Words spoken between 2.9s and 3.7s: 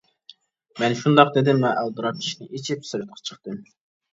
سىرتقا چىقتىم.